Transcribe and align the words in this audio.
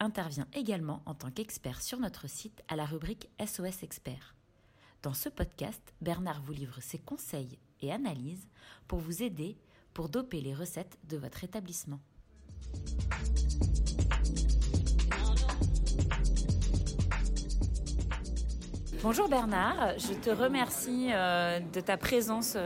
intervient 0.00 0.46
également 0.52 1.02
en 1.06 1.14
tant 1.14 1.30
qu'expert 1.30 1.82
sur 1.82 1.98
notre 1.98 2.28
site 2.28 2.62
à 2.68 2.76
la 2.76 2.84
rubrique 2.84 3.28
SOS 3.44 3.82
Expert. 3.82 4.34
Dans 5.02 5.14
ce 5.14 5.28
podcast, 5.28 5.94
Bernard 6.00 6.42
vous 6.42 6.52
livre 6.52 6.80
ses 6.80 6.98
conseils 6.98 7.58
et 7.80 7.92
analyses 7.92 8.48
pour 8.88 8.98
vous 8.98 9.22
aider 9.22 9.56
pour 9.94 10.08
doper 10.08 10.40
les 10.40 10.54
recettes 10.54 10.98
de 11.08 11.16
votre 11.16 11.44
établissement. 11.44 12.00
Bonjour 19.02 19.28
Bernard, 19.28 19.98
je 19.98 20.14
te 20.14 20.30
remercie 20.30 21.10
euh, 21.12 21.60
de 21.60 21.80
ta 21.80 21.96
présence 21.96 22.56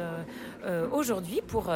euh, 0.65 0.71
euh, 0.71 0.89
aujourd'hui 0.93 1.41
pour 1.47 1.71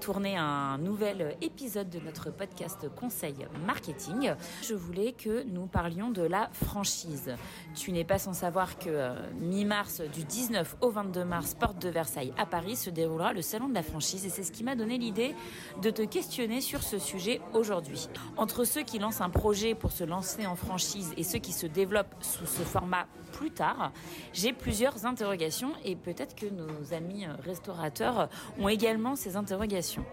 tourner 0.00 0.36
un 0.36 0.78
nouvel 0.78 1.36
épisode 1.40 1.88
de 1.88 1.98
notre 2.00 2.30
podcast 2.30 2.86
Conseil 2.94 3.34
Marketing. 3.66 4.34
Je 4.62 4.74
voulais 4.74 5.12
que 5.12 5.42
nous 5.44 5.66
parlions 5.66 6.10
de 6.10 6.22
la 6.22 6.48
franchise. 6.52 7.34
Tu 7.74 7.92
n'es 7.92 8.04
pas 8.04 8.18
sans 8.18 8.34
savoir 8.34 8.78
que 8.78 9.10
mi-mars, 9.40 10.02
du 10.12 10.24
19 10.24 10.76
au 10.80 10.90
22 10.90 11.24
mars, 11.24 11.54
porte 11.54 11.80
de 11.80 11.88
Versailles 11.88 12.32
à 12.38 12.46
Paris, 12.46 12.76
se 12.76 12.90
déroulera 12.90 13.32
le 13.32 13.42
salon 13.42 13.68
de 13.68 13.74
la 13.74 13.82
franchise 13.82 14.26
et 14.26 14.28
c'est 14.28 14.42
ce 14.42 14.52
qui 14.52 14.64
m'a 14.64 14.76
donné 14.76 14.98
l'idée 14.98 15.34
de 15.82 15.90
te 15.90 16.02
questionner 16.02 16.60
sur 16.60 16.82
ce 16.82 16.98
sujet 16.98 17.40
aujourd'hui. 17.54 18.08
Entre 18.36 18.64
ceux 18.64 18.82
qui 18.82 18.98
lancent 18.98 19.20
un 19.20 19.30
projet 19.30 19.74
pour 19.74 19.92
se 19.92 20.04
lancer 20.04 20.46
en 20.46 20.56
franchise 20.56 21.12
et 21.16 21.22
ceux 21.22 21.38
qui 21.38 21.52
se 21.52 21.66
développent 21.66 22.14
sous 22.20 22.46
ce 22.46 22.62
format 22.62 23.06
plus 23.32 23.50
tard, 23.50 23.92
j'ai 24.32 24.52
plusieurs 24.52 25.04
interrogations 25.04 25.72
et 25.84 25.96
peut-être 25.96 26.34
que 26.34 26.46
nos 26.46 26.94
amis 26.94 27.26
restaurateurs 27.44 28.15
ont 28.58 28.68
également 28.68 29.16
ces 29.16 29.36
interrogations. 29.36 30.04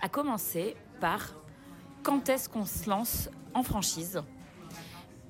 À 0.00 0.08
commencer 0.08 0.76
par 1.00 1.34
quand 2.02 2.28
est-ce 2.28 2.48
qu'on 2.48 2.66
se 2.66 2.88
lance 2.88 3.28
en 3.54 3.62
franchise? 3.62 4.22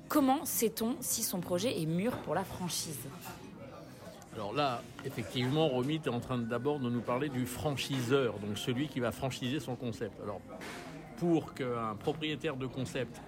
Comment 0.07 0.45
sait-on 0.45 0.95
si 0.99 1.23
son 1.23 1.39
projet 1.39 1.81
est 1.81 1.85
mûr 1.85 2.17
pour 2.19 2.35
la 2.35 2.43
franchise? 2.43 2.99
Alors 4.33 4.53
là, 4.53 4.81
effectivement, 5.05 5.67
Romy, 5.67 5.95
est 5.95 6.07
en 6.07 6.21
train 6.21 6.37
d'abord 6.37 6.79
de 6.79 6.89
nous 6.89 7.01
parler 7.01 7.27
du 7.27 7.45
franchiseur, 7.45 8.39
donc 8.39 8.57
celui 8.57 8.87
qui 8.87 9.01
va 9.01 9.11
franchiser 9.11 9.59
son 9.59 9.75
concept. 9.75 10.21
Alors, 10.23 10.39
pour 11.17 11.53
qu'un 11.53 11.95
propriétaire 11.99 12.55
de 12.55 12.65
concept 12.65 13.21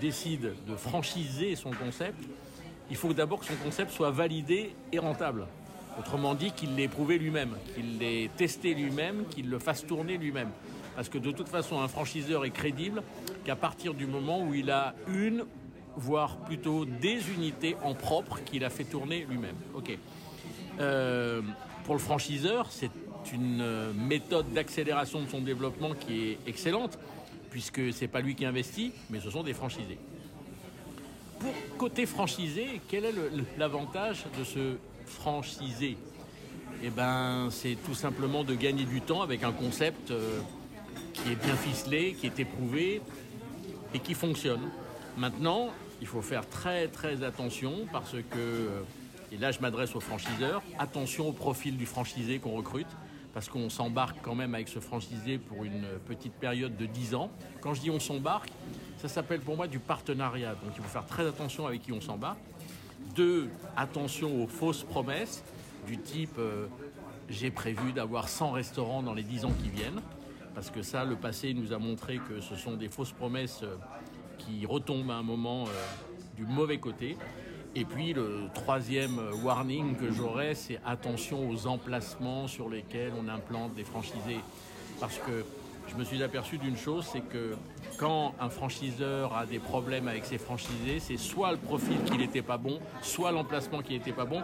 décide 0.00 0.54
de 0.66 0.76
franchiser 0.76 1.56
son 1.56 1.70
concept, 1.72 2.18
il 2.88 2.96
faut 2.96 3.12
d'abord 3.12 3.40
que 3.40 3.46
son 3.46 3.56
concept 3.62 3.92
soit 3.92 4.10
validé 4.10 4.74
et 4.92 4.98
rentable. 4.98 5.46
Autrement 5.98 6.34
dit, 6.34 6.52
qu'il 6.52 6.76
l'ait 6.76 6.88
prouvé 6.88 7.18
lui-même, 7.18 7.56
qu'il 7.74 7.98
l'ait 7.98 8.30
testé 8.36 8.74
lui-même, 8.74 9.24
qu'il 9.30 9.50
le 9.50 9.58
fasse 9.58 9.86
tourner 9.86 10.16
lui-même. 10.16 10.50
Parce 10.96 11.08
que 11.08 11.18
de 11.18 11.30
toute 11.30 11.48
façon, 11.48 11.80
un 11.80 11.88
franchiseur 11.88 12.44
est 12.44 12.50
crédible 12.50 13.02
qu'à 13.44 13.56
partir 13.56 13.94
du 13.94 14.06
moment 14.06 14.42
où 14.42 14.54
il 14.54 14.70
a 14.70 14.94
une, 15.08 15.44
voire 15.96 16.36
plutôt 16.38 16.84
des 16.84 17.30
unités 17.30 17.76
en 17.82 17.94
propre 17.94 18.40
qu'il 18.44 18.64
a 18.64 18.70
fait 18.70 18.84
tourner 18.84 19.26
lui-même. 19.28 19.56
Euh, 20.80 21.42
pour 21.84 21.94
le 21.94 22.00
franchiseur, 22.00 22.70
c'est 22.70 22.90
une 23.32 23.92
méthode 23.92 24.52
d'accélération 24.52 25.22
de 25.22 25.28
son 25.28 25.40
développement 25.40 25.92
qui 25.94 26.30
est 26.30 26.38
excellente, 26.46 26.98
puisque 27.50 27.92
c'est 27.92 28.08
pas 28.08 28.20
lui 28.20 28.34
qui 28.34 28.44
investit, 28.44 28.92
mais 29.10 29.20
ce 29.20 29.30
sont 29.30 29.42
des 29.42 29.54
franchisés 29.54 29.98
pour 31.40 31.54
côté 31.78 32.06
franchisé, 32.06 32.80
quel 32.88 33.06
est 33.06 33.14
l'avantage 33.58 34.24
de 34.38 34.44
se 34.44 34.76
franchiser 35.10 35.96
Eh 36.82 36.90
ben, 36.90 37.48
c'est 37.50 37.76
tout 37.84 37.94
simplement 37.94 38.44
de 38.44 38.54
gagner 38.54 38.84
du 38.84 39.00
temps 39.00 39.22
avec 39.22 39.42
un 39.42 39.52
concept 39.52 40.10
euh, 40.10 40.40
qui 41.12 41.32
est 41.32 41.36
bien 41.36 41.56
ficelé, 41.56 42.14
qui 42.18 42.26
est 42.26 42.38
éprouvé 42.38 43.02
et 43.92 43.98
qui 43.98 44.14
fonctionne. 44.14 44.70
Maintenant, 45.18 45.68
il 46.00 46.06
faut 46.06 46.22
faire 46.22 46.48
très 46.48 46.88
très 46.88 47.22
attention 47.22 47.86
parce 47.92 48.12
que, 48.12 48.38
euh, 48.38 48.82
et 49.32 49.36
là 49.36 49.52
je 49.52 49.60
m'adresse 49.60 49.94
aux 49.94 50.00
franchiseurs, 50.00 50.62
attention 50.78 51.28
au 51.28 51.32
profil 51.32 51.76
du 51.76 51.86
franchisé 51.86 52.38
qu'on 52.38 52.56
recrute 52.56 52.88
parce 53.34 53.48
qu'on 53.48 53.70
s'embarque 53.70 54.16
quand 54.22 54.34
même 54.34 54.54
avec 54.54 54.68
ce 54.68 54.80
franchisé 54.80 55.38
pour 55.38 55.64
une 55.64 55.84
petite 56.06 56.32
période 56.32 56.76
de 56.76 56.86
10 56.86 57.14
ans. 57.14 57.30
Quand 57.60 57.74
je 57.74 57.80
dis 57.80 57.90
on 57.90 58.00
s'embarque, 58.00 58.50
ça 58.98 59.08
s'appelle 59.08 59.40
pour 59.40 59.56
moi 59.56 59.68
du 59.68 59.78
partenariat. 59.78 60.54
Donc 60.54 60.72
il 60.76 60.82
faut 60.82 60.88
faire 60.88 61.06
très 61.06 61.26
attention 61.26 61.66
avec 61.66 61.82
qui 61.82 61.92
on 61.92 62.00
s'embarque. 62.00 62.38
Deux, 63.14 63.48
attention 63.76 64.42
aux 64.42 64.46
fausses 64.46 64.84
promesses 64.84 65.42
du 65.86 65.98
type 65.98 66.38
euh, 66.38 66.66
j'ai 67.28 67.50
prévu 67.50 67.92
d'avoir 67.92 68.28
100 68.28 68.52
restaurants 68.52 69.02
dans 69.02 69.14
les 69.14 69.22
10 69.22 69.46
ans 69.46 69.52
qui 69.62 69.68
viennent. 69.68 70.00
Parce 70.54 70.70
que 70.70 70.82
ça, 70.82 71.04
le 71.04 71.16
passé 71.16 71.54
nous 71.54 71.72
a 71.72 71.78
montré 71.78 72.18
que 72.18 72.40
ce 72.40 72.56
sont 72.56 72.76
des 72.76 72.88
fausses 72.88 73.12
promesses 73.12 73.60
euh, 73.62 73.76
qui 74.38 74.66
retombent 74.66 75.10
à 75.10 75.14
un 75.14 75.22
moment 75.22 75.64
euh, 75.64 75.70
du 76.36 76.44
mauvais 76.44 76.78
côté. 76.78 77.16
Et 77.74 77.84
puis 77.84 78.12
le 78.12 78.48
troisième 78.54 79.18
warning 79.44 79.96
que 79.96 80.12
j'aurais, 80.12 80.54
c'est 80.54 80.80
attention 80.84 81.48
aux 81.48 81.66
emplacements 81.66 82.48
sur 82.48 82.68
lesquels 82.68 83.12
on 83.18 83.28
implante 83.28 83.74
des 83.74 83.84
franchisés. 83.84 84.40
Parce 84.98 85.18
que 85.18 85.44
je 85.88 85.94
me 85.94 86.04
suis 86.04 86.22
aperçu 86.22 86.58
d'une 86.58 86.76
chose, 86.76 87.08
c'est 87.12 87.20
que 87.20 87.54
quand 88.00 88.34
un 88.40 88.48
franchiseur 88.48 89.36
a 89.36 89.44
des 89.44 89.58
problèmes 89.58 90.08
avec 90.08 90.24
ses 90.24 90.38
franchisés, 90.38 91.00
c'est 91.00 91.18
soit 91.18 91.52
le 91.52 91.58
profil 91.58 92.02
qui 92.06 92.16
n'était 92.16 92.40
pas 92.40 92.56
bon, 92.56 92.80
soit 93.02 93.30
l'emplacement 93.30 93.82
qui 93.82 93.92
n'était 93.92 94.12
pas 94.12 94.24
bon, 94.24 94.40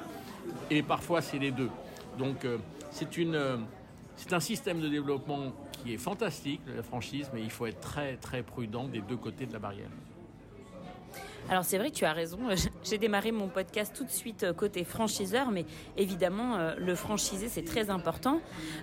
et 0.71 0.83
parfois 0.83 1.23
c'est 1.23 1.39
les 1.39 1.53
deux. 1.53 1.71
Donc 2.19 2.45
euh, 2.45 2.59
c'est 2.91 3.17
une, 3.17 3.35
euh, 3.35 3.57
c'est 4.17 4.35
un 4.35 4.41
système 4.41 4.81
de 4.81 4.89
développement 4.89 5.53
qui 5.73 5.95
est 5.95 5.97
fantastique, 5.97 6.61
la 6.77 6.83
franchise, 6.83 7.31
mais 7.33 7.41
il 7.41 7.51
faut 7.51 7.65
être 7.65 7.81
très 7.81 8.17
très 8.17 8.43
prudent 8.43 8.89
des 8.89 9.01
deux 9.01 9.17
côtés 9.17 9.47
de 9.47 9.55
la 9.55 9.59
barrière. 9.59 9.89
Alors 11.49 11.65
c'est 11.65 11.79
vrai 11.79 11.91
que 11.91 11.97
tu 11.97 12.05
as 12.05 12.13
raison. 12.13 12.39
J'ai 12.89 12.99
démarré 12.99 13.33
mon 13.33 13.49
podcast 13.49 13.93
tout 13.97 14.05
de 14.05 14.11
suite 14.11 14.45
euh, 14.45 14.53
côté 14.53 14.85
franchiseur, 14.85 15.51
mais 15.51 15.65
évidemment 15.97 16.55
euh, 16.55 16.77
le 16.79 16.95
franchisé 16.95 17.49
c'est 17.49 17.65
très 17.65 17.91
important. 17.91 18.41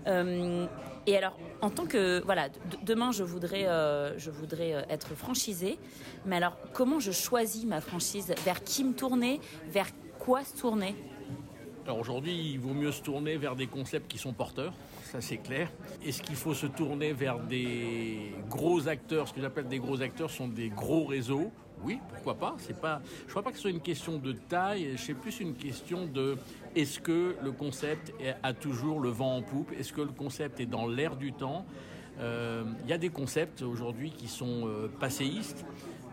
Euh, 0.08 0.66
et 1.08 1.16
alors 1.16 1.38
en 1.62 1.70
tant 1.70 1.86
que 1.86 2.22
voilà, 2.26 2.50
demain 2.84 3.12
je 3.12 3.24
voudrais 3.24 3.64
je 4.18 4.30
voudrais 4.30 4.86
être 4.90 5.16
franchisé, 5.16 5.78
mais 6.26 6.36
alors 6.36 6.58
comment 6.74 7.00
je 7.00 7.12
choisis 7.12 7.66
ma 7.66 7.80
franchise? 7.80 8.34
Vers 8.44 8.64
qui 8.64 8.84
me 8.84 8.94
tourner? 8.94 9.40
Vers 9.70 9.88
quoi 10.20 10.44
se 10.44 10.58
tourner? 10.58 10.96
Alors 11.86 12.00
aujourd'hui, 12.00 12.52
il 12.54 12.60
vaut 12.60 12.74
mieux 12.74 12.92
se 12.92 13.02
tourner 13.02 13.36
vers 13.38 13.56
des 13.56 13.68
concepts 13.68 14.10
qui 14.10 14.18
sont 14.18 14.32
porteurs, 14.32 14.74
ça 15.04 15.20
c'est 15.20 15.38
clair. 15.38 15.70
Est-ce 16.06 16.22
qu'il 16.22 16.36
faut 16.38 16.54
se 16.54 16.66
tourner 16.66 17.12
vers 17.12 17.40
des 17.40 18.34
gros 18.50 18.88
acteurs? 18.88 19.28
Ce 19.28 19.34
que 19.34 19.42
j'appelle 19.42 19.68
des 19.68 19.80
gros 19.80 20.02
acteurs 20.02 20.30
sont 20.30 20.48
des 20.48 20.70
gros 20.70 21.06
réseaux 21.06 21.52
oui, 21.86 22.00
pourquoi 22.10 22.36
pas. 22.36 22.56
C'est 22.60 22.80
pas, 22.80 23.02
je 23.26 23.30
crois 23.32 23.44
pas 23.44 23.52
que 23.52 23.58
ce 23.58 23.64
soit 23.64 23.72
une 23.72 23.82
question 23.82 24.18
de 24.18 24.34
taille. 24.34 24.96
C'est 24.98 25.14
plus 25.14 25.40
une 25.40 25.56
question 25.56 26.06
de 26.06 26.38
est-ce 26.76 27.00
que 27.00 27.36
le 27.44 27.52
concept 27.52 28.14
a 28.42 28.54
toujours 28.54 29.00
le 29.00 29.10
vent 29.10 29.38
en 29.38 29.42
poupe? 29.42 29.72
Est-ce 29.78 29.94
que 29.94 30.02
le 30.02 30.12
concept 30.12 30.60
est 30.60 30.66
dans 30.66 30.88
l'air 30.88 31.16
du 31.16 31.34
temps? 31.34 31.66
Euh, 32.20 32.64
Il 32.84 32.90
y 32.90 32.94
a 32.94 32.98
des 32.98 33.10
concepts 33.10 33.62
aujourd'hui 33.62 34.12
qui 34.12 34.28
sont 34.28 34.68
euh, 34.68 34.88
passéistes 35.00 35.66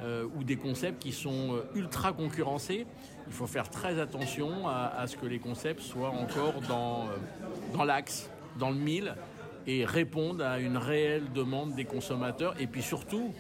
euh, 0.03 0.27
ou 0.37 0.45
des 0.45 0.57
concepts 0.57 1.03
qui 1.03 1.13
sont 1.13 1.61
ultra 1.75 2.13
concurrencés. 2.13 2.87
Il 3.27 3.33
faut 3.33 3.47
faire 3.47 3.69
très 3.71 4.01
attention 4.01 4.67
à, 4.67 4.93
à, 4.97 5.07
ce 5.07 5.17
que 5.17 5.27
les 5.27 5.39
concepts 5.39 5.83
soient 5.83 6.11
encore 6.11 6.61
dans, 6.69 7.07
dans 7.75 7.85
l'axe, 7.85 8.31
dans 8.59 8.71
le 8.71 8.77
mille 8.77 9.15
et 9.67 9.85
répondent 9.85 10.43
à 10.43 10.59
une 10.59 10.77
réelle 10.77 11.31
demande 11.33 11.75
des 11.75 11.85
consommateurs. 11.85 12.55
Et 12.59 12.67
puis 12.67 12.83
surtout, 12.83 13.33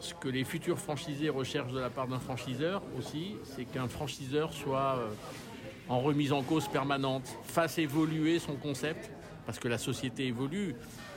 ce 0.00 0.14
que 0.14 0.28
les 0.28 0.44
futurs 0.44 0.78
franchisés 0.78 1.28
recherchent 1.28 1.72
de 1.72 1.80
la 1.80 1.90
part 1.90 2.08
d'un 2.08 2.20
franchiseur 2.20 2.82
aussi, 2.98 3.36
c'est 3.44 3.64
qu'un 3.64 3.88
franchiseur 3.88 4.52
soit 4.52 4.96
euh, 4.98 5.08
en 5.88 6.00
remise 6.00 6.32
en 6.32 6.42
cause 6.42 6.68
permanente, 6.68 7.26
fasse 7.44 7.78
évoluer 7.78 8.38
son 8.38 8.54
concept, 8.56 9.10
parce 9.46 9.58
que 9.58 9.68
la 9.68 9.78
société 9.78 10.26
évolue. 10.26 10.74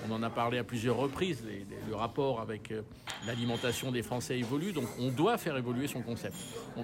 On 0.08 0.14
en 0.14 0.24
a 0.24 0.30
parlé 0.30 0.58
à 0.58 0.64
plusieurs 0.64 0.98
reprises, 0.98 1.44
le 1.88 1.96
rapport 1.96 2.40
avec 2.40 2.72
euh, 2.72 2.82
l'alimentation 3.28 3.92
des 3.92 4.02
Français 4.02 4.40
évolue, 4.40 4.72
donc 4.72 4.88
on 5.00 5.10
doit 5.10 5.38
faire 5.38 5.58
évoluer 5.58 5.88
son 5.88 6.02
concept. 6.02 6.36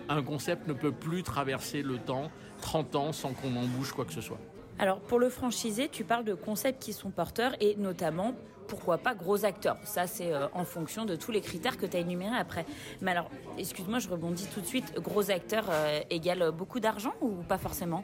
Un 0.09 0.21
concept 0.21 0.67
ne 0.67 0.73
peut 0.73 0.91
plus 0.91 1.23
traverser 1.23 1.81
le 1.81 1.97
temps, 1.97 2.29
30 2.61 2.95
ans, 2.95 3.13
sans 3.13 3.33
qu'on 3.33 3.55
en 3.55 3.65
bouge 3.65 3.91
quoi 3.91 4.05
que 4.05 4.13
ce 4.13 4.21
soit. 4.21 4.39
Alors 4.79 4.99
pour 4.99 5.19
le 5.19 5.29
franchisé, 5.29 5.89
tu 5.89 6.03
parles 6.03 6.25
de 6.25 6.35
concepts 6.35 6.81
qui 6.81 6.93
sont 6.93 7.09
porteurs 7.09 7.55
et 7.59 7.75
notamment 7.77 8.33
pourquoi 8.67 8.97
pas 8.97 9.15
gros 9.15 9.45
acteurs. 9.45 9.77
Ça, 9.83 10.07
c'est 10.07 10.31
euh, 10.33 10.47
en 10.53 10.65
fonction 10.65 11.05
de 11.05 11.15
tous 11.15 11.31
les 11.31 11.41
critères 11.41 11.77
que 11.77 11.85
tu 11.85 11.97
as 11.97 12.01
énumérés 12.01 12.37
après. 12.37 12.65
Mais 13.01 13.11
alors, 13.11 13.29
excuse-moi, 13.57 13.99
je 13.99 14.09
rebondis 14.09 14.47
tout 14.53 14.61
de 14.61 14.65
suite. 14.65 14.93
Gros 14.99 15.31
acteurs 15.31 15.67
euh, 15.69 16.01
égale 16.09 16.51
beaucoup 16.51 16.79
d'argent 16.79 17.13
ou 17.21 17.29
pas 17.47 17.57
forcément? 17.57 18.03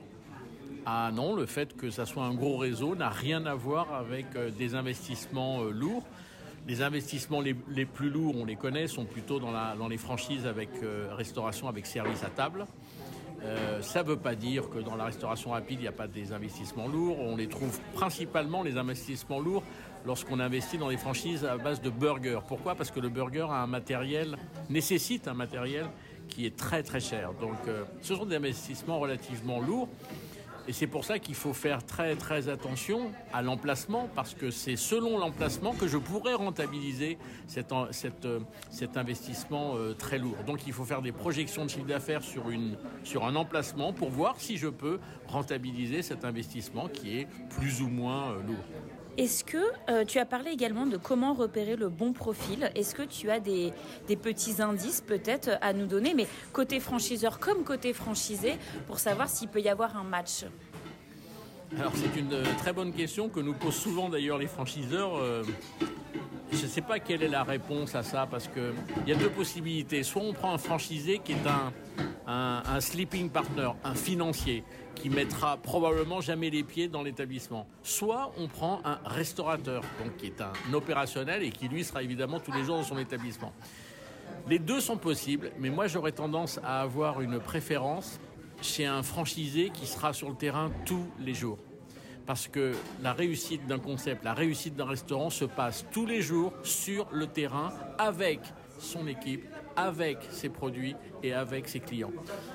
Ah 0.86 1.12
non, 1.14 1.36
le 1.36 1.46
fait 1.46 1.76
que 1.78 1.90
ça 1.90 2.06
soit 2.06 2.24
un 2.24 2.34
gros 2.34 2.58
réseau 2.58 2.96
n'a 2.96 3.10
rien 3.10 3.46
à 3.46 3.56
voir 3.56 3.94
avec 3.94 4.26
euh, 4.36 4.50
des 4.50 4.74
investissements 4.74 5.64
lourds. 5.64 6.04
Les 6.66 6.82
investissements 6.82 7.42
les, 7.42 7.86
plus 7.86 8.10
lourds, 8.10 8.36
on 8.38 8.46
les 8.46 8.56
connaît, 8.56 8.88
sont 8.88 9.04
plutôt 9.04 9.38
dans 9.38 9.88
les 9.90 9.98
franchises 9.98 10.48
avec 10.48 10.70
restauration, 11.12 11.68
avec 11.68 11.86
service 11.86 12.24
à 12.24 12.30
table. 12.30 12.66
Ça 13.82 14.04
ne 14.04 14.08
veut 14.08 14.18
pas 14.18 14.36
dire 14.36 14.70
que 14.70 14.80
dans 14.80 14.96
la 14.96 15.06
restauration 15.06 15.52
rapide, 15.52 15.80
il 15.80 15.84
n'y 15.84 15.88
a 15.88 15.92
pas 15.92 16.08
des 16.08 16.32
investissements 16.32 16.88
lourds. 16.88 17.20
On 17.20 17.36
les 17.36 17.48
trouve 17.48 17.80
principalement, 17.94 18.64
les 18.64 18.78
investissements 18.78 19.40
lourds, 19.40 19.64
lorsqu'on 20.06 20.40
investit 20.40 20.78
dans 20.78 20.90
les 20.90 20.98
franchises 20.98 21.46
à 21.46 21.58
base 21.58 21.82
de 21.82 21.90
burgers. 21.90 22.40
Pourquoi? 22.48 22.76
Parce 22.76 22.92
que 22.92 23.00
le 23.00 23.10
burger 23.10 23.48
a 23.50 23.64
un 23.64 23.68
matériel, 23.68 24.38
nécessite 24.70 25.28
un 25.28 25.34
matériel 25.34 25.86
qui 26.28 26.46
est 26.46 26.56
très 26.56 26.84
très 26.84 27.00
cher. 27.00 27.32
Donc 27.40 27.58
euh, 27.68 27.84
ce 28.02 28.16
sont 28.16 28.26
des 28.26 28.36
investissements 28.36 29.00
relativement 29.00 29.60
lourds. 29.60 29.90
Et 30.68 30.74
c'est 30.74 30.88
pour 30.88 31.04
ça 31.04 31.20
qu'il 31.20 31.36
faut 31.36 31.54
faire 31.54 31.86
très 31.86 32.16
très 32.16 32.48
attention 32.48 33.12
à 33.34 33.42
l'emplacement, 33.42 34.10
parce 34.16 34.34
que 34.34 34.50
c'est 34.50 34.78
selon 34.78 35.18
l'emplacement 35.18 35.74
que 35.74 35.88
je 35.88 35.98
pourrais 35.98 36.36
rentabiliser 36.36 37.18
cet, 37.48 37.74
euh, 38.26 38.40
investissement 38.96 39.74
euh, 39.76 39.94
très 39.94 40.20
lourd. 40.20 40.38
Donc 40.48 40.66
il 40.66 40.74
faut 40.74 40.86
faire 40.86 41.02
des 41.02 41.12
projections 41.12 41.66
de 41.66 41.70
chiffre 41.70 41.86
d'affaires 41.86 42.24
sur, 42.24 43.24
un 43.24 43.36
emplacement 43.36 43.92
pour 43.92 44.10
voir 44.10 44.40
si 44.40 44.58
je 44.58 44.68
peux 44.68 45.00
rentabiliser 45.28 46.02
cet 46.02 46.24
investissement 46.24 46.88
qui 46.88 47.20
est 47.20 47.28
plus 47.50 47.82
ou 47.82 47.90
moins 47.90 48.36
lourd. 48.48 48.64
Est-ce 49.16 49.44
que 49.44 49.58
euh, 49.90 50.06
tu 50.06 50.18
as 50.18 50.26
parlé 50.26 50.52
également 50.52 50.88
de 50.88 50.98
comment 50.98 51.34
repérer 51.34 51.76
le 51.76 51.90
bon 51.90 52.14
profil? 52.14 52.72
Est-ce 52.74 52.96
que 52.96 53.04
tu 53.04 53.30
as 53.30 53.40
des, 53.40 53.72
petits 54.08 54.60
indices 54.62 55.02
peut-être 55.02 55.52
à 55.62 55.74
nous 55.74 55.86
donner, 55.86 56.16
mais 56.16 56.26
côté 56.52 56.80
franchiseur 56.80 57.40
comme 57.40 57.64
côté 57.64 57.94
franchisé, 57.94 58.54
pour 58.88 58.98
savoir 58.98 59.30
s'il 59.30 59.50
peut 59.50 59.62
y 59.62 59.70
avoir 59.70 59.98
un 59.98 60.04
match? 60.04 60.46
Alors 61.78 61.92
c'est 61.96 62.20
une 62.20 62.34
euh, 62.34 62.44
très 62.58 62.74
bonne 62.74 62.92
question 62.92 63.30
que 63.30 63.40
nous 63.40 63.54
posent 63.54 63.76
souvent 63.76 64.10
d'ailleurs 64.10 64.40
les 64.40 64.48
franchiseurs. 64.48 65.16
Euh, 65.18 65.44
je 66.56 66.64
ne 66.64 66.70
sais 66.70 66.82
pas 66.82 67.00
quelle 67.00 67.24
est 67.24 67.30
la 67.30 67.44
réponse 67.44 67.96
à 67.96 68.04
ça 68.04 68.28
parce 68.30 68.48
qu'il 68.48 68.74
y 69.08 69.12
a 69.12 69.16
deux 69.16 69.30
possibilités. 69.30 70.04
Soit 70.04 70.22
on 70.22 70.34
prend 70.34 70.54
un 70.54 70.58
franchisé 70.58 71.20
qui 71.20 71.34
est 71.34 71.48
un, 71.48 71.74
un, 72.28 72.80
sleeping 72.82 73.30
partner, 73.30 73.70
un 73.84 73.96
financier, 73.96 74.64
qui 74.96 75.10
mettra 75.10 75.58
probablement 75.58 76.22
jamais 76.22 76.50
les 76.50 76.64
pieds 76.64 76.88
dans 76.88 77.04
l'établissement. 77.04 77.68
Soit 77.82 78.32
on 78.38 78.48
prend 78.48 78.82
un 78.86 79.00
restaurateur, 79.06 79.82
donc 80.04 80.18
qui 80.18 80.28
est 80.28 80.42
un 80.42 80.74
opérationnel 80.74 81.44
et 81.44 81.50
qui 81.50 81.68
lui 81.68 81.84
sera 81.84 82.04
évidemment 82.04 82.40
tous 82.40 82.52
les 82.52 82.64
jours 82.64 82.78
dans 82.78 82.84
son 82.84 83.00
établissement. 83.00 83.52
Les 84.48 84.60
deux 84.60 84.82
sont 84.82 84.98
possibles, 84.98 85.52
mais 85.60 85.70
moi 85.70 85.88
j'aurais 85.88 86.12
tendance 86.12 86.60
à 86.64 86.82
avoir 86.82 87.22
une 87.22 87.40
préférence 87.40 88.20
chez 88.62 88.86
un 88.86 89.04
franchisé 89.04 89.70
qui 89.70 89.88
sera 89.88 90.14
sur 90.14 90.30
le 90.30 90.36
terrain 90.36 90.72
tous 90.86 91.06
les 91.20 91.34
jours. 91.34 91.58
Parce 92.26 92.48
que 92.48 92.74
la 93.02 93.14
réussite 93.14 93.68
d'un 93.68 93.80
concept, 93.80 94.24
la 94.24 94.34
réussite 94.34 94.76
d'un 94.76 94.86
restaurant 94.86 95.30
se 95.30 95.46
passe 95.46 95.86
tous 95.92 96.06
les 96.06 96.22
jours 96.22 96.54
sur 96.64 97.08
le 97.12 97.28
terrain 97.28 97.74
avec 97.98 98.40
son 98.80 99.08
équipe, 99.08 99.46
avec 99.76 100.20
ses 100.30 100.50
produits 100.50 100.96
et 101.22 101.34
avec 101.34 101.68
ses 101.68 101.80
clients. 101.80 102.12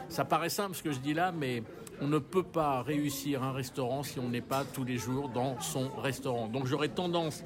Ça 0.09 0.25
paraît 0.25 0.49
simple 0.49 0.75
ce 0.75 0.82
que 0.82 0.93
je 0.93 0.99
dis 0.99 1.15
là, 1.15 1.32
mais 1.32 1.62
on 2.00 2.06
ne 2.06 2.19
peut 2.19 2.43
pas 2.43 2.82
réussir 2.82 3.43
un 3.43 3.53
restaurant 3.53 4.03
si 4.03 4.19
on 4.19 4.29
n'est 4.29 4.41
pas 4.41 4.65
tous 4.65 4.85
les 4.85 4.99
jours 4.99 5.29
dans 5.29 5.61
son 5.61 5.91
restaurant. 5.97 6.49
Donc 6.49 6.67
j'aurais 6.67 6.88
tendance 6.88 7.44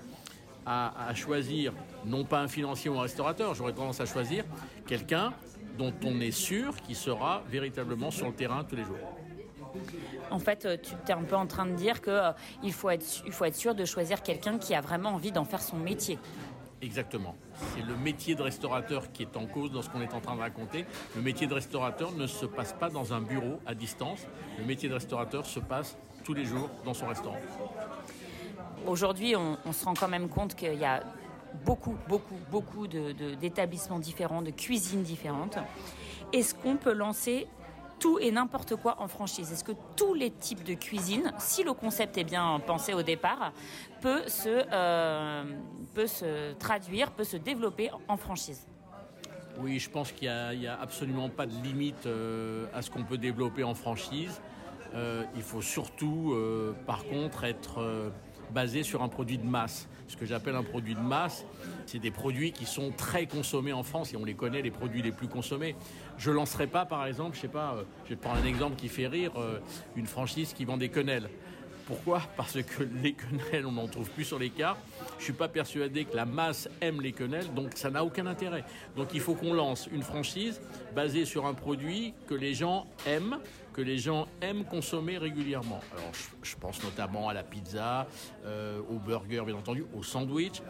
à, 0.65 1.13
choisir, 1.15 1.73
non 2.07 2.25
pas 2.25 2.41
un 2.41 2.49
financier 2.49 2.89
ou 2.89 2.99
un 2.99 3.03
restaurateur, 3.03 3.55
j'aurais 3.55 3.73
tendance 3.73 4.01
à 4.01 4.07
choisir 4.07 4.45
quelqu'un 4.87 5.33
dont 5.77 5.93
on 6.05 6.21
est 6.21 6.31
sûr 6.31 6.77
qu'il 6.77 6.95
sera 6.95 7.43
véritablement 7.51 8.11
sur 8.11 8.27
le 8.27 8.33
terrain 8.33 8.63
tous 8.63 8.77
les 8.77 8.85
jours. 8.85 8.99
En 10.31 10.39
fait, 10.39 10.67
tu 10.83 10.95
es 11.09 11.13
un 11.13 11.23
peu 11.23 11.37
en 11.37 11.47
train 11.47 11.67
de 11.67 11.75
dire 11.75 12.01
qu'il 12.01 12.13
euh, 12.13 12.33
faut, 12.71 12.91
être, 12.91 13.23
il 13.27 13.33
faut 13.33 13.45
être 13.45 13.57
sûr 13.57 13.75
de 13.75 13.85
choisir 13.85 14.23
quelqu'un 14.23 14.59
qui 14.59 14.75
a 14.75 14.81
vraiment 14.81 15.11
envie 15.11 15.33
d'en 15.33 15.45
faire 15.45 15.63
son 15.63 15.77
métier. 15.77 16.19
Exactement. 16.83 17.37
C'est 17.75 17.87
le 17.87 17.95
métier 17.97 18.35
de 18.35 18.43
restaurateur 18.43 19.13
qui 19.13 19.23
est 19.23 19.37
en 19.37 19.47
cause 19.47 19.71
dans 19.71 19.83
ce 19.83 19.89
qu'on 19.89 20.01
est 20.01 20.13
en 20.13 20.21
train 20.21 20.35
de 20.35 20.41
raconter. 20.41 20.85
Le 21.15 21.23
métier 21.23 21.47
de 21.47 21.55
restaurateur 21.55 22.11
ne 22.13 22.27
se 22.27 22.45
passe 22.45 22.73
pas 22.73 22.91
dans 22.91 23.13
un 23.13 23.21
bureau 23.21 23.61
à 23.67 23.75
distance. 23.75 24.27
Le 24.59 24.65
métier 24.65 24.89
de 24.89 24.95
restaurateur 24.95 25.47
se 25.47 25.61
passe 25.61 25.97
tous 26.25 26.35
les 26.35 26.45
jours 26.45 26.69
dans 26.85 26.95
son 26.95 27.07
restaurant. 27.07 27.39
Aujourd'hui, 28.87 29.37
on, 29.37 29.73
se 29.73 29.85
rend 29.85 29.95
quand 29.95 30.09
même 30.09 30.29
compte 30.29 30.57
qu'il 30.57 30.75
y 30.75 30.85
a 30.85 31.05
beaucoup, 31.65 31.97
beaucoup, 32.09 32.39
beaucoup 32.51 32.89
d'établissements 32.89 34.01
différents, 34.01 34.43
de 34.43 34.51
cuisines 34.51 35.05
différentes. 35.05 35.59
Est-ce 36.33 36.53
qu'on 36.53 36.77
peut 36.77 36.93
lancer 36.93 37.47
tout 38.03 38.19
et 38.19 38.33
n'importe 38.33 38.75
quoi 38.75 38.97
en 39.01 39.07
franchise 39.07 39.53
Est-ce 39.53 39.63
que 39.63 39.73
tous 39.97 40.13
les 40.13 40.33
types 40.33 40.65
de 40.65 40.75
cuisine, 40.75 41.33
si 41.39 41.63
le 41.63 41.73
concept 41.73 42.19
est 42.19 42.25
bien 42.25 42.61
pensé 42.67 42.95
au 42.95 43.03
départ, 43.03 43.53
peut 44.01 44.27
se, 44.27 44.65
euh, 44.73 45.45
peut 45.95 46.09
se 46.09 46.53
traduire, 46.55 47.13
peut 47.13 47.23
se 47.23 47.37
développer 47.37 47.91
en 48.09 48.17
franchise? 48.17 48.67
Oui, 49.61 49.79
je 49.79 49.89
pense 49.89 50.11
qu'il 50.11 50.29
n'y 50.59 50.67
a, 50.67 50.81
absolument 50.81 51.29
pas 51.29 51.47
de 51.47 51.55
limite 51.63 52.07
euh, 52.07 52.67
à 52.75 52.83
ce 52.83 52.91
qu'on 52.91 53.05
peut 53.05 53.19
développer 53.19 53.63
en 53.63 53.75
franchise. 53.75 54.41
Euh, 54.95 55.23
il 55.37 55.43
faut 55.43 55.63
surtout, 55.63 56.35
par 56.87 57.05
contre, 57.05 57.45
être 57.45 58.11
basé 58.51 58.83
sur 58.83 59.03
un 59.03 59.09
produit 59.09 59.39
de 59.39 59.47
masse. 59.47 59.89
Ce 60.13 60.17
que 60.19 60.27
j'appelle 60.27 60.57
un 60.57 60.63
produit 60.63 60.95
de 60.95 61.01
masse, 61.01 61.47
c'est 61.87 61.99
des 61.99 62.11
produits 62.11 62.53
qui 62.53 62.67
sont 62.67 62.93
très 62.95 63.25
consommés 63.25 63.73
en 63.73 63.83
France 63.83 64.13
et 64.13 64.19
on 64.19 64.27
les 64.27 64.35
connaît, 64.35 64.61
les 64.61 64.71
produits 64.71 65.01
les 65.01 65.11
plus 65.11 65.27
consommés. 65.27 65.75
Je 66.19 66.31
ne 66.31 66.35
lancerai 66.35 66.67
pas, 66.67 66.85
par 66.85 67.07
exemple, 67.07 67.35
je 67.35 67.41
sais 67.41 67.49
pas, 67.49 67.77
euh, 67.77 67.85
je 68.05 68.11
vais 68.11 68.17
te 68.17 68.21
prendre 68.21 68.39
un 68.39 68.45
exemple 68.45 68.77
qui 68.77 68.89
fait 68.89 69.07
rire, 69.07 69.33
euh, 69.39 69.59
une 69.97 70.07
franchise 70.07 70.53
qui 70.53 70.67
vend 70.67 70.77
des 70.77 70.91
quenelles. 70.91 71.31
Pourquoi? 71.87 72.21
Parce 72.37 72.61
que 72.61 72.83
les 73.03 73.15
quenelles, 73.15 73.65
on 73.65 73.73
n'en 73.73 73.89
trouve 73.89 74.11
plus 74.11 74.25
sur 74.25 74.39
les 74.39 74.51
cartes. 74.51 74.81
Je 75.13 75.17
ne 75.17 75.23
suis 75.23 75.33
pas 75.33 75.49
persuadé 75.49 76.05
que 76.05 76.15
la 76.15 76.27
masse 76.27 76.69
aime 76.83 77.01
les 77.01 77.13
quenelles, 77.13 77.53
donc 77.55 77.71
ça 77.77 77.89
n'a 77.89 78.05
aucun 78.05 78.27
intérêt. 78.27 78.65
Donc 78.97 79.15
il 79.15 79.21
faut 79.21 79.35
qu'on 79.35 79.55
lance 79.55 79.89
une 79.91 80.03
franchise 80.03 80.61
basée 80.95 81.25
sur 81.25 81.47
un 81.47 81.55
produit 81.55 82.13
que 82.29 82.35
les 82.35 82.53
gens 82.53 82.87
aiment, 83.07 83.39
que 83.73 83.81
les 83.81 83.99
gens 83.99 84.27
aiment 84.41 84.65
consommer 84.65 85.19
régulièrement. 85.19 85.81
Alors 85.93 86.13
je, 86.43 86.57
pense 86.57 86.83
notamment 86.83 87.29
à 87.29 87.35
la 87.35 87.43
pizza, 87.43 88.07
euh, 88.45 88.81
au 88.91 88.99
burger 88.99 89.43
bien 89.45 89.55
entendu, 89.55 89.85
au 89.95 90.03
sandwich. 90.03 90.63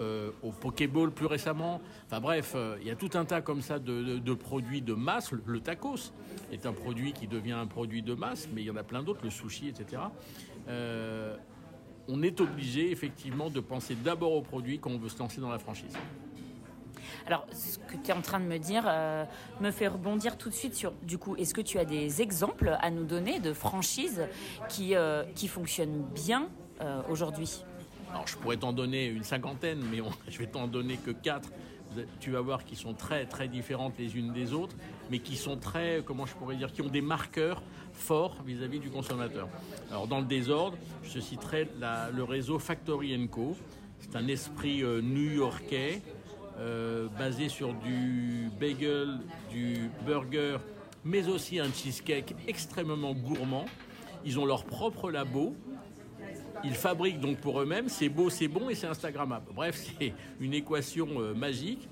Euh, 0.00 0.30
au 0.42 0.50
Pokéball 0.50 1.10
plus 1.10 1.26
récemment. 1.26 1.82
Enfin 2.06 2.20
bref, 2.20 2.54
euh, 2.54 2.78
il 2.80 2.86
y 2.86 2.90
a 2.90 2.96
tout 2.96 3.10
un 3.12 3.26
tas 3.26 3.42
comme 3.42 3.60
ça 3.60 3.78
de, 3.78 4.32
produits 4.32 4.80
de 4.80 4.94
masse. 4.94 5.30
Le, 5.32 5.60
tacos 5.60 6.14
est 6.50 6.64
un 6.64 6.72
produit 6.72 7.12
qui 7.12 7.26
devient 7.26 7.52
un 7.52 7.66
produit 7.66 8.00
de 8.00 8.14
masse, 8.14 8.48
mais 8.50 8.62
il 8.62 8.64
y 8.64 8.70
en 8.70 8.76
a 8.76 8.82
plein 8.82 9.02
d'autres, 9.02 9.20
le 9.22 9.28
sushi, 9.28 9.68
etc. 9.68 10.00
On 12.08 12.22
est 12.22 12.40
obligé 12.40 12.90
effectivement 12.90 13.50
de 13.50 13.60
penser 13.60 13.94
d'abord 13.94 14.32
au 14.32 14.40
produit 14.40 14.78
quand 14.78 14.90
on 14.90 14.98
veut 14.98 15.10
se 15.10 15.18
lancer 15.18 15.40
dans 15.40 15.50
la 15.50 15.58
franchise. 15.58 15.96
Alors, 17.26 17.46
ce 17.52 17.78
que 17.78 17.96
tu 18.02 18.10
es 18.10 18.12
en 18.12 18.22
train 18.22 18.40
de 18.40 18.44
me 18.44 18.58
dire 18.58 18.90
me 19.60 19.70
fait 19.70 19.88
rebondir 19.88 20.36
tout 20.36 20.48
de 20.48 20.54
suite 20.54 20.74
sur, 20.74 20.92
du 21.02 21.18
coup, 21.18 21.36
est-ce 21.36 21.54
que 21.54 21.60
tu 21.60 21.78
as 21.78 21.84
des 21.84 22.22
exemples 22.22 22.76
à 22.80 22.90
nous 22.90 23.04
donner 23.04 23.40
de 23.40 23.52
franchises 23.52 24.26
qui, 24.68 24.94
qui 25.34 25.48
fonctionnent 25.48 26.04
bien 26.14 26.48
aujourd'hui? 27.08 27.64
Alors 28.10 28.26
je 28.26 28.36
pourrais 28.36 28.56
t'en 28.56 28.72
donner 28.72 29.06
une 29.06 29.22
cinquantaine, 29.22 29.82
mais 29.90 29.98
je 30.28 30.38
vais 30.38 30.46
t'en 30.46 30.66
donner 30.66 30.96
que 30.96 31.10
quatre. 31.10 31.50
Tu 32.20 32.30
vas 32.30 32.40
voir 32.40 32.64
qu'ils 32.64 32.78
sont 32.78 32.94
très 32.94 33.26
très 33.26 33.48
différentes 33.48 33.94
les 33.98 34.16
unes 34.16 34.32
des 34.32 34.52
autres, 34.52 34.76
mais 35.10 35.18
qui 35.18 35.36
sont 35.36 35.56
très, 35.56 36.02
comment 36.04 36.24
je 36.24 36.34
pourrais 36.34 36.54
dire, 36.54 36.72
qui 36.72 36.82
ont 36.82 36.88
des 36.88 37.00
marqueurs 37.00 37.62
forts 37.92 38.36
vis-à-vis 38.46 38.78
du 38.78 38.90
consommateur. 38.90 39.48
Alors 39.90 40.06
dans 40.06 40.20
le 40.20 40.26
désordre, 40.26 40.78
je 41.02 41.18
citerai 41.18 41.68
le 42.14 42.22
réseau 42.22 42.58
Factory 42.60 43.28
Co. 43.28 43.56
C'est 43.98 44.16
un 44.16 44.28
esprit 44.28 44.82
euh, 44.82 45.02
new-yorkais 45.02 46.00
euh, 46.60 47.08
basé 47.18 47.48
sur 47.48 47.72
du 47.72 48.50
bagel, 48.60 49.18
du 49.50 49.90
burger, 50.04 50.58
mais 51.04 51.26
aussi 51.28 51.58
un 51.58 51.72
cheesecake 51.72 52.34
extrêmement 52.46 53.14
gourmand. 53.14 53.64
Ils 54.24 54.38
ont 54.38 54.44
leur 54.44 54.64
propre 54.64 55.10
labo 55.10 55.54
ils 56.62 56.74
fabriquent 56.74 57.20
donc 57.20 57.38
pour 57.38 57.62
eux-mêmes, 57.62 57.88
c'est 57.88 58.10
beau, 58.10 58.28
c'est 58.28 58.48
bon 58.48 58.68
et 58.68 58.74
c'est 58.74 58.86
Instagrammable. 58.86 59.46
Bref, 59.54 59.82
c'est 59.98 60.12
une 60.40 60.52
équation 60.52 61.08
euh, 61.16 61.32
magique. 61.32 61.88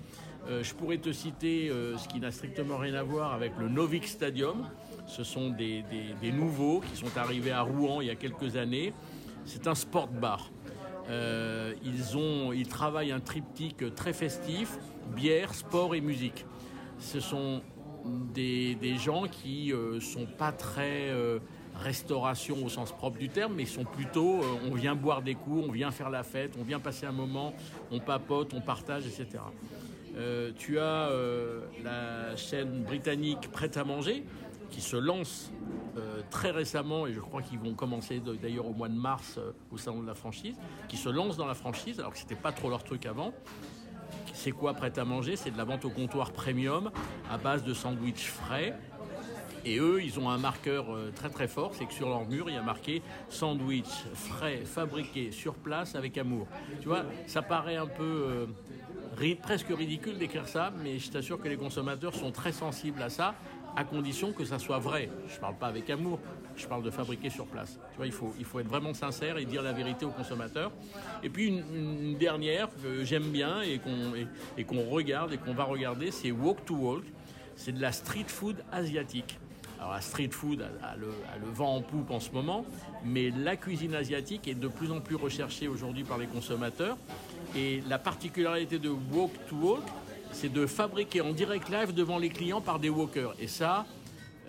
Euh, 0.46 0.62
je 0.62 0.74
pourrais 0.74 0.98
te 0.98 1.10
citer 1.10 1.70
ce 1.70 2.06
qui 2.06 2.20
n'a 2.20 2.30
strictement 2.30 2.76
rien 2.76 2.94
à 2.94 3.02
voir 3.02 3.32
avec 3.32 3.52
le 3.58 3.68
Novik 3.68 4.06
Stadium. 4.06 4.68
Ce 5.06 5.24
sont 5.24 5.48
des, 5.50 5.82
nouveaux 6.32 6.80
qui 6.80 6.96
sont 6.96 7.16
arrivés 7.16 7.50
à 7.50 7.62
Rouen 7.62 8.02
il 8.02 8.08
y 8.08 8.10
a 8.10 8.14
quelques 8.14 8.56
années. 8.56 8.92
C'est 9.46 9.66
un 9.66 9.74
sport 9.74 10.08
bar. 10.08 10.50
Ils, 11.08 12.16
ont, 12.16 12.52
ils 12.52 12.68
travaillent 12.68 13.12
un 13.12 13.20
triptyque 13.20 13.94
très 13.94 14.12
festif, 14.12 14.78
bière, 15.16 15.54
sport 15.54 15.94
et 15.94 16.00
musique. 16.00 16.44
Ce 16.98 17.20
sont 17.20 17.62
des, 18.04 18.76
gens 18.98 19.24
qui 19.24 19.72
ne 19.72 20.00
sont 20.00 20.26
pas 20.26 20.52
très 20.52 21.12
restauration 21.76 22.64
au 22.64 22.68
sens 22.68 22.92
propre 22.92 23.18
du 23.18 23.28
terme, 23.28 23.54
mais 23.56 23.62
ils 23.62 23.68
sont 23.68 23.84
plutôt 23.84 24.40
on 24.70 24.74
vient 24.74 24.94
boire 24.94 25.22
des 25.22 25.34
coups, 25.34 25.64
on 25.68 25.72
vient 25.72 25.90
faire 25.90 26.10
la 26.10 26.22
fête, 26.22 26.54
on 26.58 26.64
vient 26.64 26.80
passer 26.80 27.06
un 27.06 27.12
moment, 27.12 27.54
on 27.90 28.00
papote, 28.00 28.52
on 28.54 28.60
partage, 28.60 29.06
etc. 29.06 29.42
tu 30.56 30.78
as 30.78 31.10
la 31.84 32.36
chaîne 32.36 32.82
britannique 32.82 33.50
Prête 33.52 33.76
à 33.76 33.84
manger 33.84 34.24
qui 34.70 34.80
se 34.80 34.96
lance 34.96 35.50
très 36.30 36.50
récemment, 36.50 37.06
et 37.06 37.12
je 37.12 37.20
crois 37.20 37.42
qu'ils 37.42 37.58
vont 37.58 37.74
commencer 37.74 38.20
d'ailleurs 38.40 38.66
au 38.66 38.72
mois 38.72 38.88
de 38.88 38.94
mars 38.94 39.40
au 39.72 39.78
salon 39.78 40.02
de 40.02 40.06
la 40.06 40.14
franchise, 40.14 40.56
qui 40.88 40.96
se 40.96 41.08
lance 41.08 41.36
dans 41.36 41.46
la 41.46 41.54
franchise, 41.54 41.98
alors 41.98 42.12
que 42.12 42.18
ce 42.18 42.22
n'était 42.24 42.36
pas 42.36 42.52
trop 42.52 42.70
leur 42.70 42.84
truc 42.84 43.06
avant, 43.06 43.32
c'est 44.32 44.52
quoi 44.52 44.74
prêt 44.74 44.96
à 44.98 45.04
manger? 45.04 45.34
C'est 45.36 45.50
de 45.50 45.58
la 45.58 45.64
vente 45.64 45.84
au 45.84 45.90
comptoir 45.90 46.30
premium 46.30 46.90
à 47.30 47.38
base 47.38 47.64
de 47.64 47.74
sandwichs 47.74 48.28
frais. 48.28 48.78
Et 49.64 49.78
eux, 49.78 50.00
ils 50.02 50.20
ont 50.20 50.30
un 50.30 50.38
marqueur 50.38 50.94
euh, 50.94 51.10
très 51.14 51.28
très 51.28 51.48
fort, 51.48 51.74
c'est 51.74 51.84
que 51.84 51.92
sur 51.92 52.08
leur 52.08 52.24
mur, 52.26 52.48
il 52.48 52.54
y 52.54 52.56
a 52.56 52.62
marqué 52.62 53.02
sandwich 53.28 53.88
frais, 54.14 54.62
fabriqué 54.64 55.32
sur 55.32 55.54
place 55.54 55.96
avec 55.96 56.16
amour. 56.16 56.46
Tu 56.80 56.86
vois, 56.86 57.02
ça 57.26 57.42
paraît 57.42 57.76
un 57.76 57.88
peu 57.88 58.46
euh, 59.20 59.34
presque 59.42 59.68
ridicule 59.68 60.16
d'écrire 60.16 60.46
ça, 60.46 60.72
mais 60.82 61.00
je 61.00 61.10
t'assure 61.10 61.40
que 61.40 61.48
les 61.48 61.56
consommateurs 61.56 62.14
sont 62.14 62.30
très 62.30 62.52
sensibles 62.52 63.02
à 63.02 63.10
ça 63.10 63.34
à 63.76 63.84
condition 63.84 64.32
que 64.32 64.44
ça 64.44 64.58
soit 64.58 64.78
vrai. 64.78 65.10
Je 65.28 65.34
ne 65.34 65.40
parle 65.40 65.56
pas 65.56 65.66
avec 65.68 65.88
amour, 65.90 66.18
je 66.56 66.66
parle 66.66 66.82
de 66.82 66.90
fabriquer 66.90 67.30
sur 67.30 67.46
place. 67.46 67.78
Tu 67.92 67.96
vois, 67.96 68.06
il 68.06 68.12
faut, 68.12 68.34
il 68.38 68.44
faut 68.44 68.60
être 68.60 68.68
vraiment 68.68 68.94
sincère 68.94 69.38
et 69.38 69.44
dire 69.44 69.62
la 69.62 69.72
vérité 69.72 70.04
aux 70.04 70.10
consommateurs. 70.10 70.72
Et 71.22 71.28
puis 71.28 71.48
une, 71.48 72.16
dernière 72.18 72.68
que 72.82 73.04
j'aime 73.04 73.30
bien 73.30 73.62
et 73.62 73.78
qu'on 73.78 74.14
et, 74.14 74.90
regarde 74.90 75.32
et 75.32 75.38
qu'on 75.38 75.54
va 75.54 75.64
regarder, 75.64 76.10
c'est 76.10 76.30
Walk 76.30 76.64
to 76.64 76.74
Walk. 76.74 77.04
C'est 77.56 77.72
de 77.72 77.80
la 77.80 77.92
street 77.92 78.26
food 78.28 78.56
asiatique. 78.72 79.38
Alors 79.78 79.92
la 79.92 80.00
street 80.00 80.30
food 80.30 80.62
a, 80.62 80.96
le, 80.96 81.08
a, 81.32 81.38
le, 81.38 81.50
vent 81.52 81.76
en 81.76 81.82
poupe 81.82 82.10
en 82.10 82.18
ce 82.18 82.30
moment, 82.32 82.64
mais 83.04 83.30
la 83.30 83.56
cuisine 83.56 83.94
asiatique 83.94 84.48
est 84.48 84.54
de 84.54 84.66
plus 84.66 84.90
en 84.90 85.00
plus 85.00 85.14
recherchée 85.14 85.68
aujourd'hui 85.68 86.02
par 86.02 86.18
les 86.18 86.26
consommateurs. 86.26 86.96
Et 87.56 87.82
la 87.88 87.98
particularité 87.98 88.78
de 88.78 88.88
Walk 88.88 89.30
to 89.48 89.56
Walk, 89.56 89.82
c'est 90.32 90.52
de 90.52 90.66
fabriquer 90.66 91.20
en 91.20 91.32
direct 91.32 91.68
live 91.68 91.92
devant 91.92 92.18
les 92.18 92.28
clients 92.28 92.60
par 92.60 92.78
des 92.78 92.88
walkers. 92.88 93.34
Et 93.40 93.46
ça, 93.46 93.86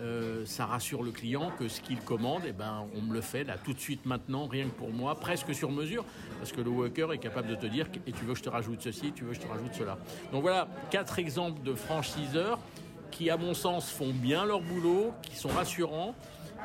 euh, 0.02 0.46
ça 0.46 0.66
rassure 0.66 1.04
le 1.04 1.12
client 1.12 1.52
que 1.60 1.68
ce 1.68 1.82
qu'il 1.82 2.00
commande, 2.00 2.44
eh 2.48 2.52
ben, 2.52 2.86
on 2.96 3.02
me 3.02 3.14
le 3.14 3.22
fait 3.22 3.44
là 3.44 3.56
tout 3.58 3.74
de 3.74 3.80
suite 3.80 4.06
maintenant, 4.06 4.48
rien 4.48 4.66
que 4.66 4.76
pour 4.76 4.92
moi, 4.92 5.16
presque 5.16 5.54
sur 5.54 5.72
mesure, 5.72 6.06
parce 6.38 6.52
que 6.52 6.62
le 6.62 6.70
walker 6.70 7.08
est 7.14 7.18
capable 7.18 7.50
de 7.50 7.56
te 7.56 7.66
dire 7.66 7.88
et 8.08 8.12
tu 8.12 8.24
veux 8.24 8.34
que 8.34 8.40
je 8.40 8.44
te 8.44 8.50
rajoute 8.50 8.82
ceci, 8.82 9.12
tu 9.14 9.24
veux 9.24 9.32
que 9.32 9.36
je 9.36 9.42
te 9.42 9.48
rajoute 9.48 9.74
cela. 9.74 9.98
Donc 10.32 10.42
voilà 10.42 10.68
quatre 10.90 11.20
exemples 11.20 11.62
de 11.64 11.74
franchiseurs 11.74 12.60
qui, 13.12 13.30
à 13.30 13.38
mon 13.38 13.54
sens, 13.54 13.90
font 13.90 14.14
bien 14.14 14.46
leur 14.46 14.62
boulot, 14.62 15.12
qui 15.22 15.36
sont 15.36 15.50
rassurants. 15.50 16.16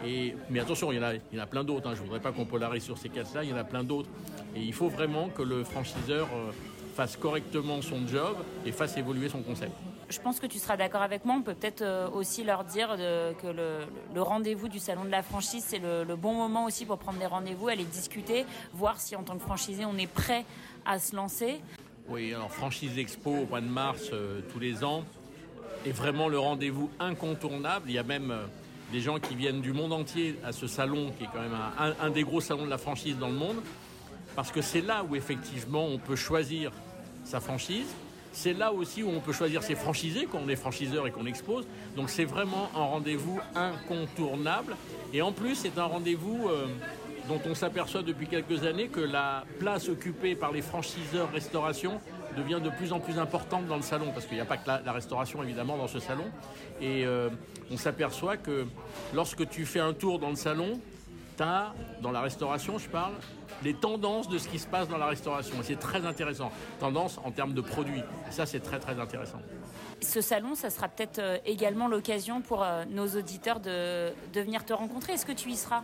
Et, 0.04 0.34
mais 0.50 0.60
attention, 0.60 0.92
il 0.92 0.96
y 0.96 0.98
en 0.98 1.04
a, 1.04 1.14
il 1.14 1.20
y 1.32 1.38
en 1.38 1.42
a 1.42 1.46
plein 1.46 1.64
d'autres. 1.64 1.88
Hein. 1.88 1.94
Je 1.94 2.02
voudrais 2.02 2.20
pas 2.20 2.32
qu'on 2.32 2.44
polarise 2.44 2.82
sur 2.82 2.98
ces 2.98 3.08
quatre-là. 3.08 3.44
Il 3.44 3.50
y 3.50 3.52
en 3.52 3.56
a 3.56 3.64
plein 3.64 3.84
d'autres. 3.84 4.08
Et 4.54 4.60
il 4.60 4.72
faut 4.72 4.88
vraiment 4.88 5.28
que 5.28 5.42
le 5.42 5.64
franchiseur 5.64 6.28
euh, 6.34 6.52
fasse 6.94 7.16
correctement 7.16 7.82
son 7.82 8.06
job 8.06 8.36
et 8.64 8.72
fasse 8.72 8.96
évoluer 8.96 9.28
son 9.28 9.42
concept. 9.42 9.72
Je 10.08 10.20
pense 10.20 10.38
que 10.38 10.46
tu 10.46 10.58
seras 10.58 10.76
d'accord 10.76 11.02
avec 11.02 11.24
moi. 11.24 11.34
On 11.36 11.42
peut 11.42 11.54
peut-être 11.54 11.82
euh, 11.82 12.08
aussi 12.10 12.44
leur 12.44 12.64
dire 12.64 12.96
que 13.42 13.46
le, 13.46 14.22
rendez-vous 14.22 14.68
du 14.68 14.78
salon 14.78 15.04
de 15.04 15.10
la 15.10 15.22
franchise, 15.22 15.64
c'est 15.66 15.80
le, 15.80 16.16
bon 16.16 16.34
moment 16.34 16.66
aussi 16.66 16.84
pour 16.84 16.98
prendre 16.98 17.18
des 17.18 17.26
rendez-vous, 17.26 17.68
aller 17.68 17.84
discuter, 17.84 18.44
voir 18.72 19.00
si 19.00 19.16
en 19.16 19.22
tant 19.22 19.36
que 19.36 19.42
franchisé, 19.42 19.84
on 19.84 19.96
est 19.96 20.06
prêt 20.06 20.44
à 20.86 20.98
se 20.98 21.16
lancer. 21.16 21.60
Oui, 22.08 22.34
alors 22.34 22.50
Franchise 22.50 22.98
Expo 22.98 23.30
au 23.30 23.46
mois 23.46 23.62
de 23.62 23.66
mars 23.66 24.10
euh, 24.12 24.40
tous 24.52 24.58
les 24.58 24.84
ans 24.84 25.04
est 25.86 25.92
vraiment 25.92 26.28
le 26.28 26.38
rendez-vous 26.38 26.90
incontournable. 27.00 27.86
Il 27.88 27.94
y 27.94 27.98
a 27.98 28.02
même 28.02 28.30
euh, 28.30 28.44
des 28.92 29.00
gens 29.00 29.18
qui 29.18 29.34
viennent 29.34 29.62
du 29.62 29.72
monde 29.72 29.92
entier 29.92 30.38
à 30.44 30.52
ce 30.52 30.66
salon, 30.66 31.12
qui 31.16 31.24
est 31.24 31.28
quand 31.32 31.40
même 31.40 31.56
un 32.00 32.10
des 32.10 32.22
gros 32.22 32.40
salons 32.40 32.66
de 32.66 32.70
la 32.70 32.78
franchise 32.78 33.16
dans 33.18 33.28
le 33.28 33.34
monde, 33.34 33.56
parce 34.36 34.50
que 34.50 34.62
c'est 34.62 34.80
là 34.80 35.04
où 35.08 35.16
effectivement 35.16 35.86
on 35.86 35.98
peut 35.98 36.16
choisir 36.16 36.72
sa 37.24 37.40
franchise. 37.40 37.86
C'est 38.32 38.52
là 38.52 38.72
aussi 38.72 39.02
où 39.04 39.10
on 39.10 39.20
peut 39.20 39.32
choisir 39.32 39.62
ses 39.62 39.76
franchisés 39.76 40.26
quand 40.30 40.40
on 40.44 40.48
est 40.48 40.56
franchiseur 40.56 41.06
et 41.06 41.12
qu'on 41.12 41.26
expose. 41.26 41.66
Donc 41.96 42.10
c'est 42.10 42.24
vraiment 42.24 42.68
un 42.74 42.82
rendez-vous 42.82 43.38
incontournable. 43.54 44.76
Et 45.12 45.22
en 45.22 45.30
plus, 45.30 45.54
c'est 45.54 45.78
un 45.78 45.84
rendez-vous 45.84 46.48
euh, 46.48 46.66
dont 47.28 47.40
on 47.48 47.54
s'aperçoit 47.54 48.02
depuis 48.02 48.26
quelques 48.26 48.64
années 48.64 48.88
que 48.88 49.00
la 49.00 49.44
place 49.60 49.88
occupée 49.88 50.34
par 50.34 50.50
les 50.50 50.62
franchiseurs 50.62 51.30
restauration 51.30 52.00
devient 52.36 52.60
de 52.62 52.70
plus 52.70 52.92
en 52.92 52.98
plus 52.98 53.18
importante 53.18 53.66
dans 53.66 53.76
le 53.76 53.82
salon, 53.82 54.10
parce 54.12 54.26
qu'il 54.26 54.36
n'y 54.36 54.42
a 54.42 54.44
pas 54.44 54.56
que 54.56 54.66
la, 54.66 54.92
restauration 54.92 55.40
évidemment 55.44 55.76
dans 55.76 55.86
ce 55.86 56.00
salon. 56.00 56.24
Et 56.80 57.06
euh, 57.06 57.30
on 57.70 57.76
s'aperçoit 57.76 58.36
que 58.36 58.66
lorsque 59.14 59.48
tu 59.48 59.64
fais 59.64 59.78
un 59.78 59.92
tour 59.92 60.18
dans 60.18 60.30
le 60.30 60.36
salon, 60.36 60.80
dans 61.36 62.10
la 62.12 62.20
restauration 62.20 62.78
je 62.78 62.88
parle, 62.88 63.14
les 63.62 63.74
tendances 63.74 64.28
de 64.28 64.38
ce 64.38 64.48
qui 64.48 64.58
se 64.58 64.66
passe 64.66 64.88
dans 64.88 64.98
la 64.98 65.06
restauration. 65.06 65.54
Et 65.60 65.64
c'est 65.64 65.78
très 65.78 66.04
intéressant. 66.04 66.50
Tendances 66.80 67.18
en 67.24 67.30
termes 67.30 67.54
de 67.54 67.60
produits. 67.60 68.02
Et 68.28 68.32
ça, 68.32 68.46
c'est 68.46 68.60
très, 68.60 68.78
très 68.78 68.98
intéressant. 68.98 69.38
Ce 70.00 70.20
salon, 70.20 70.54
ça 70.54 70.70
sera 70.70 70.88
peut-être 70.88 71.18
euh, 71.18 71.38
également 71.46 71.88
l'occasion 71.88 72.42
pour 72.42 72.62
euh, 72.62 72.84
nos 72.84 73.08
auditeurs 73.08 73.60
de, 73.60 74.10
de 74.32 74.40
venir 74.40 74.64
te 74.64 74.72
rencontrer. 74.72 75.14
Est-ce 75.14 75.26
que 75.26 75.32
tu 75.32 75.50
y 75.50 75.56
seras? 75.56 75.82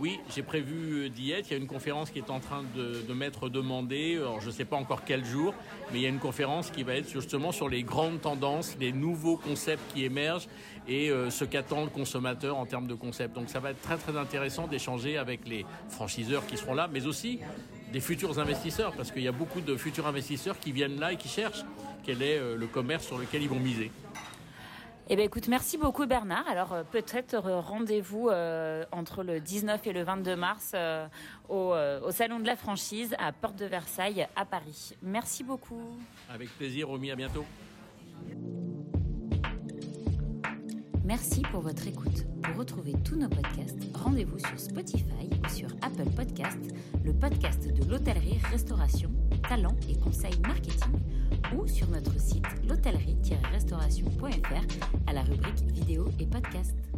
Oui, 0.00 0.18
j'ai 0.34 0.42
prévu 0.42 1.08
d'y 1.10 1.32
être. 1.32 1.50
Il 1.50 1.52
y 1.52 1.54
a 1.54 1.58
une 1.58 1.68
conférence 1.68 2.10
qui 2.10 2.18
est 2.18 2.30
en 2.30 2.40
train 2.40 2.64
de, 2.74 3.12
m'être 3.12 3.48
demandée. 3.48 4.20
Je 4.40 4.46
ne 4.46 4.50
sais 4.50 4.64
pas 4.64 4.76
encore 4.76 5.04
quel 5.04 5.24
jour, 5.24 5.54
mais 5.92 6.00
il 6.00 6.02
y 6.02 6.06
a 6.06 6.08
une 6.08 6.18
conférence 6.18 6.70
qui 6.70 6.82
va 6.82 6.94
être 6.94 7.08
justement 7.08 7.52
sur 7.52 7.68
les 7.68 7.82
grandes 7.82 8.20
tendances, 8.20 8.76
les 8.80 8.92
nouveaux 8.92 9.36
concepts 9.36 9.92
qui 9.92 10.04
émergent 10.04 10.48
et 10.88 11.10
euh, 11.10 11.30
ce 11.30 11.44
qu'attend 11.44 11.84
le 11.84 11.90
consommateur 11.90 12.56
en 12.56 12.66
termes 12.66 12.86
de 12.86 12.94
concepts. 12.94 13.34
Donc 13.34 13.48
ça 13.48 13.60
va 13.60 13.70
être 13.70 13.80
très 13.80 13.96
très 13.96 14.16
intéressant 14.16 14.66
d'échanger 14.66 15.16
avec 15.16 15.46
les 15.46 15.64
franchiseurs 15.88 16.46
qui 16.46 16.56
seront 16.56 16.74
là, 16.74 16.88
mais 16.92 17.06
aussi 17.06 17.40
des 17.92 18.00
futurs 18.00 18.38
investisseurs, 18.38 18.92
parce 18.92 19.12
qu'il 19.12 19.22
y 19.22 19.28
a 19.28 19.32
beaucoup 19.32 19.60
de 19.60 19.76
futurs 19.76 20.06
investisseurs 20.06 20.58
qui 20.58 20.72
viennent 20.72 20.98
là 20.98 21.12
et 21.12 21.16
qui 21.16 21.28
cherchent 21.28 21.64
quel 22.04 22.22
est 22.22 22.38
euh, 22.38 22.56
le 22.56 22.66
commerce 22.66 23.06
sur 23.06 23.18
lequel 23.18 23.42
ils 23.42 23.48
vont 23.48 23.60
miser. 23.60 23.90
Eh 25.10 25.16
bien, 25.16 25.26
écoute, 25.26 25.48
merci 25.48 25.76
beaucoup 25.76 26.06
Bernard. 26.06 26.48
Alors 26.48 26.72
euh, 26.72 26.82
peut-être 26.82 27.36
rendez-vous 27.36 28.30
euh, 28.30 28.84
entre 28.90 29.22
le 29.22 29.38
19 29.38 29.86
et 29.86 29.92
le 29.92 30.02
22 30.02 30.34
mars 30.34 30.72
euh, 30.74 31.06
au, 31.50 31.74
au, 32.06 32.10
Salon 32.10 32.40
de 32.40 32.46
la 32.46 32.56
franchise 32.56 33.14
à 33.18 33.30
Porte 33.32 33.56
de 33.56 33.66
Versailles 33.66 34.26
à 34.34 34.46
Paris. 34.46 34.94
Merci 35.02 35.44
beaucoup. 35.44 35.98
Avec 36.32 36.48
plaisir, 36.56 36.88
Romy, 36.88 37.10
à 37.10 37.16
bientôt. 37.16 37.44
Merci 41.04 41.42
pour 41.52 41.60
votre 41.60 41.86
écoute. 41.86 42.24
Pour 42.42 42.56
retrouver 42.56 42.94
tous 43.04 43.16
nos 43.16 43.28
podcasts, 43.28 43.78
rendez-vous 43.94 44.38
sur 44.38 44.58
Spotify 44.58 45.28
ou 45.44 45.48
sur 45.50 45.68
Apple 45.82 46.08
Podcasts, 46.16 46.74
le 47.04 47.12
podcast 47.12 47.68
de 47.68 47.90
l'hôtellerie-restauration, 47.90 49.10
talent 49.48 49.76
et 49.88 49.96
conseils 49.98 50.38
marketing, 50.46 51.00
ou 51.56 51.66
sur 51.66 51.88
notre 51.88 52.18
site 52.18 52.46
l'hôtellerie-restauration.fr 52.68 54.64
à 55.06 55.12
la 55.12 55.22
rubrique 55.22 55.62
vidéo 55.72 56.08
et 56.18 56.26
podcast. 56.26 56.93